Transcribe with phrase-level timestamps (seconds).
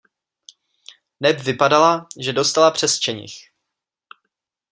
[1.19, 3.37] Neb vypadala, že dostala přes čenich.